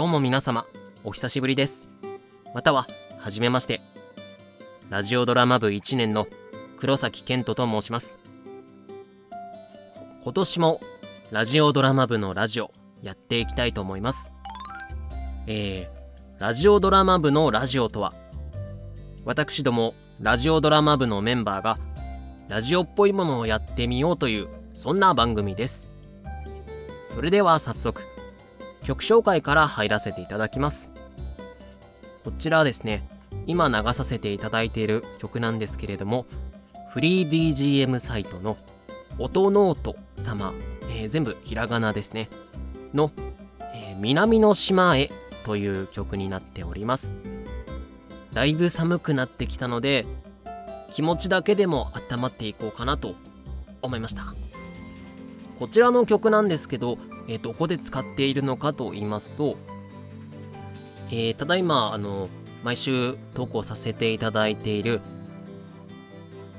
[0.00, 0.64] どうも皆様、
[1.04, 1.86] お久しぶりです。
[2.54, 2.86] または、
[3.18, 3.82] はじめまして。
[4.88, 6.26] ラジオドラマ部1年の
[6.78, 8.18] 黒崎健人と申します。
[10.24, 10.80] 今年も
[11.30, 14.32] ラジオドラマ部のラジオやっていきたいと思います。
[15.46, 18.14] えー、ラジオドラマ部のラジオとは、
[19.26, 21.78] 私どもラジオドラマ部のメンバーが
[22.48, 25.90] ラジオっぽいものをやってみようというそんな番組です。
[27.02, 28.06] それでは早速
[28.82, 30.90] 曲紹介から入らせていただきます。
[32.24, 33.02] こちらはですね
[33.46, 36.26] 今流させていただいている曲なんですけれども
[36.90, 38.56] フリー BGM サイトの
[39.18, 40.52] 音ノート様、
[40.90, 42.28] えー、全部ひらがなですね
[42.92, 43.10] の、
[43.74, 45.10] えー、南の島へ
[45.44, 47.14] という曲になっております。
[48.32, 50.06] だいぶ寒くなってきたので
[50.92, 53.14] 気持ちだけでも温まっていこうかなと
[53.82, 54.34] 思いました。
[55.58, 56.96] こちらの曲なんですけど、
[57.30, 59.56] えー、どこで使っているのかと言いますと、
[61.10, 62.28] えー、ただいま、あの、
[62.64, 65.00] 毎週投稿させていただいている、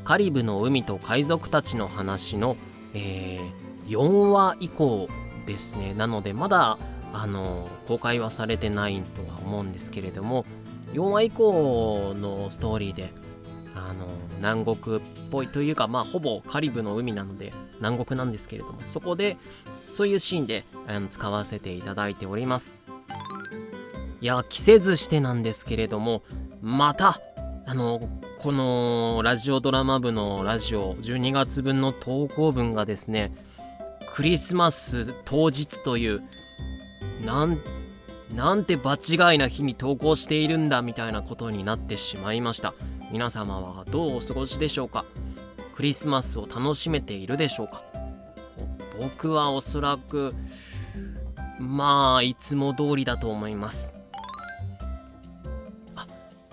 [0.05, 2.55] カリブの海と海賊たちの話の、
[2.93, 5.09] えー、4話以降
[5.45, 5.93] ですね。
[5.93, 6.79] なので、まだ、
[7.13, 10.45] あの、公開はされてないとは思うんですけれども、
[10.93, 13.13] 4話以降のストーリーで、
[13.75, 19.37] あの南国っぽいというかまあほぼカリブの海なので南国なんですけれどもそこで
[19.91, 22.81] そういうシーンであの使わせていただいております。
[24.21, 26.21] いや着せずしてなんですけれども
[26.61, 27.19] また
[27.65, 28.01] あの
[28.37, 33.31] このラジオドラマ部のラジオ12月分の投稿文がですね
[34.13, 36.21] クリスマス当日という
[37.25, 37.59] なん
[38.35, 42.73] なんて場違いな日に投稿しているんだみたいなことになってしまいました。
[43.11, 45.03] 皆様はどうお過ごしでしょうか？
[45.75, 47.83] クリスマスを楽しめているでしょうか？
[48.99, 50.33] 僕はおそらく
[51.59, 53.97] まあいつも通りだと思います。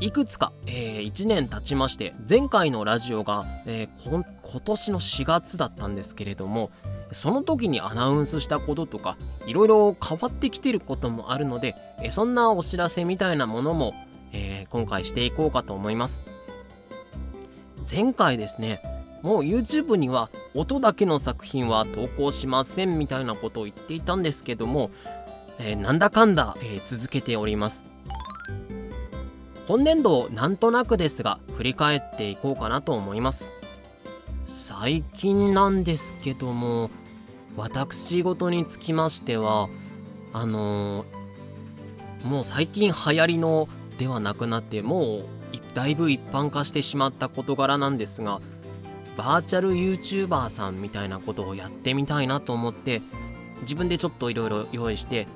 [0.01, 6.71] いくつか、えー、1年経ちまして前回のラジオが、えー、今年の4月だったんですけれども
[7.11, 9.17] その時にアナウンスしたこととか
[9.49, 13.93] いろいろ変わってきてることもあるので、えー、そんなお知らせみたいなものも、
[14.33, 16.23] え今回していこうかと思います。
[17.91, 18.81] 前回ですね
[19.23, 24.91] もう YouTube には音だけの作品は投稿しませんみたいなことを言っていたんですけども、
[25.59, 27.85] えー、なんだかんだ、えー、続けております。
[29.67, 33.53] 今年度なんとなくですが振り返っていこうかなと思います。
[34.47, 36.91] 最近なんですけども
[37.57, 39.69] 私事につきましては
[40.33, 43.69] あのー、もう最近流行りの
[43.99, 45.25] ではなくなってもう
[45.79, 48.41] だいぶ一般化してしまった事柄なんですが
[49.17, 53.01] バーチャル YouTuber さんみたいなことをやってみたいなと思って
[53.61, 55.29] 自分でちょっといろいろ用意して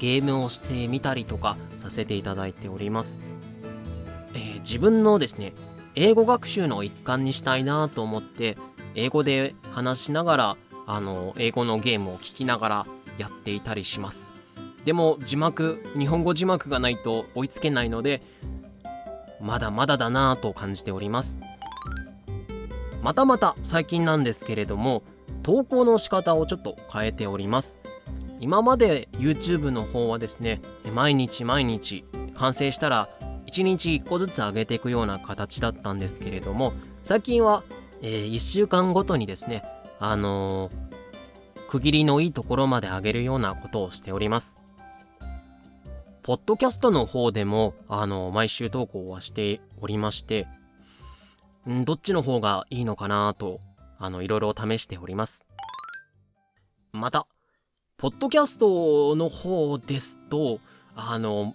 [0.00, 3.20] ゲームをしてみたりとかさせていただいております、
[4.34, 5.52] えー、自分のですね
[5.94, 8.58] 英語学習の一環にしたいなと思って
[8.96, 10.56] 英語で話しながら
[10.88, 12.86] あの英語のゲームを聞きながら
[13.18, 14.32] やっていたりします。
[14.84, 18.22] でも字幕日本語字幕がないと追いつけないので
[19.40, 21.38] まだまだだなぁと感じております。
[23.02, 25.04] またまた最近なんですけれども
[25.42, 27.78] 投稿の仕方をちょっと変えております。
[28.40, 30.60] 今まで YouTube の方はですね
[30.94, 32.04] 毎日毎日
[32.34, 33.08] 完成したら
[33.46, 36.72] 1日1個ずつ上げていくような形だったんですけれども
[37.02, 37.62] 最近は、
[38.02, 39.62] えー、1週間ごとにですね
[39.98, 44.65] あのー、区切りのいいところまで上げるようなことをしております。
[46.26, 50.48] ポッドキャストの方でも、あの、毎週投稿はしておりまして、
[51.70, 53.60] んどっちの方がいいのかなと、
[54.00, 55.46] あの、いろいろ試しております。
[56.92, 57.28] また、
[57.96, 60.58] ポッドキャストの方ですと、
[60.96, 61.54] あの、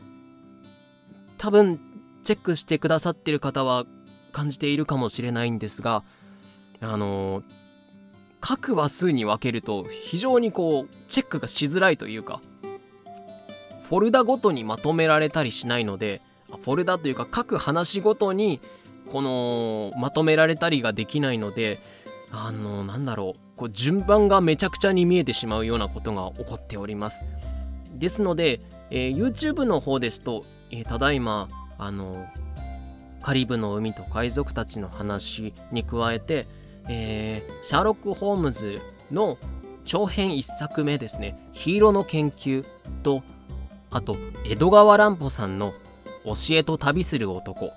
[1.37, 1.78] 多分、
[2.23, 3.84] チェックしてくださってる方は
[4.31, 6.01] 感じているかもしれないんですが、
[6.79, 7.43] あの、
[8.40, 12.40] 各話数に分けると非常にこう、チェックがしづらいというか、
[13.91, 18.61] フォルダごとにまとめられたりしないのでフォルダというか各話ごとに
[19.11, 21.78] このまとめられたりができないので
[22.32, 27.26] あのなんだろうこう順番がめちゃくちゃに見えてしまうようなことが起こっております。
[27.93, 28.61] ですので、
[28.91, 32.26] えー、YouTube の方ですと、えー、ただいまあの
[33.22, 36.47] カリブの海と海賊たちの話に加えて、
[36.87, 38.79] えー、シャーロック・ホームズ
[39.11, 39.37] の
[39.84, 42.64] 長編1作目ですね「ヒーローの研究」
[43.03, 43.22] と
[43.91, 45.73] あと江戸川乱歩さんの
[46.23, 47.72] 「教えと旅する男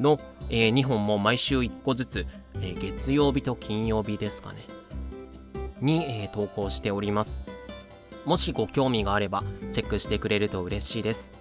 [0.00, 0.18] の」
[0.50, 4.64] えー、2本も毎週1個ずつ、えー、月曜日と金曜日ですかね。
[5.82, 7.42] に、えー、投稿しております。
[8.24, 11.32] もしご興味があればチェックしてくれると嬉しいです。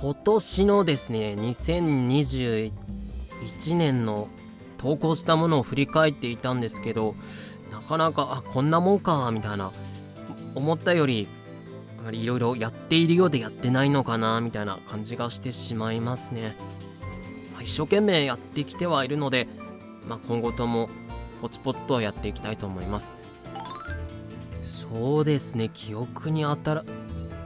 [0.00, 2.72] 今年のですね2021
[3.76, 4.28] 年の
[4.78, 7.16] 投稿したものを振り返っていたんですけど
[7.72, 9.72] なかなかあこんなもんかみたいな
[10.54, 11.26] 思ったより
[12.12, 16.56] いろいろやっているようでやってないのかなみたいな感じがしてしまいますね、
[17.52, 19.46] まあ、一生懸命やってきてはいるので、
[20.08, 20.88] まあ、今後とも
[21.42, 23.14] ポツポツとやっていきたいと思います。
[24.64, 25.70] そうですね。
[25.72, 26.84] 記憶にあたら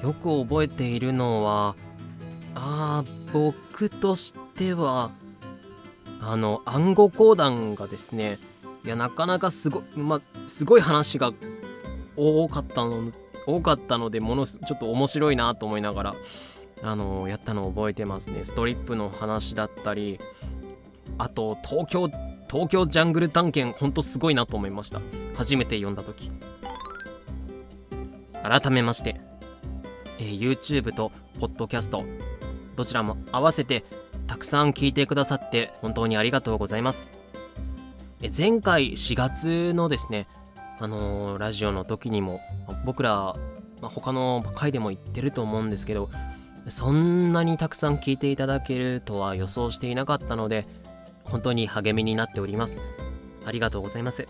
[0.02, 1.76] よく覚えているのは
[2.55, 5.10] あー僕としては
[6.20, 8.38] あの暗号講談がですね
[8.84, 11.32] いやなかなかすご,、まあ、すごい話が
[12.16, 13.12] 多かったの
[13.47, 16.15] 多かったのでものすちょっと面白いなと思いながら
[16.83, 18.44] あのやったのを覚えてますね。
[18.44, 20.19] ストリップの話だったり
[21.19, 22.09] あと東京
[22.50, 25.00] 東京ジャングル探検ほんとすごいなと思いました。
[25.35, 26.31] 初めて読んだ時。
[28.43, 29.21] 改めまして、
[30.19, 32.05] えー、YouTube と Podcast
[32.77, 33.85] どちらも合わせて
[34.27, 37.11] たくさん聞いてくださって本当にありがとうございます。
[38.37, 40.29] 前回4月のですね
[40.78, 42.40] あのー、ラジオの時にも
[42.84, 43.36] 僕ら、
[43.80, 46.10] まあ、他の回でも言ってると思うんですけど
[46.69, 50.66] そんなにたくさん聞いていただけるとは予想していなかったので
[51.24, 52.80] 本当に励みになっております。
[53.44, 54.28] ありがとうございます。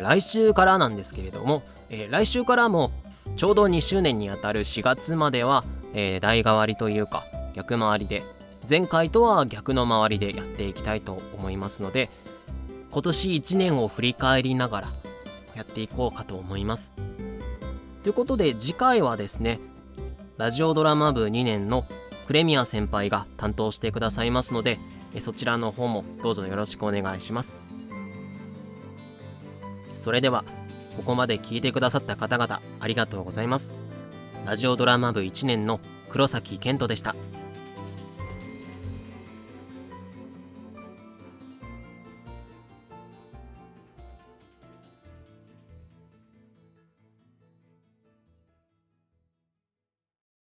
[0.00, 2.92] 来週からなんですけれども、えー、来週からも
[3.36, 5.64] ちょうど2周年にあたる4月までは、
[5.94, 8.22] えー、代替わりというか逆回りで
[8.68, 12.10] 前回とは逆の回りでやっていきたいと思いますので
[12.90, 14.88] 今年1年を振り返りながら
[15.54, 16.94] やっていこうかと思います。
[18.02, 19.58] ということで次回はですね
[20.38, 21.84] ラジオドラマ部2年の
[22.26, 24.78] クレミア先輩が担当してくださいますので
[25.20, 27.58] そちらの方もどうぞよろしくお願いします。
[29.94, 30.44] それでは
[30.96, 33.74] ここまで聞いてくださった方々ありがとうございます。
[34.46, 37.14] ラジオドラマ部1年の黒崎健人でした。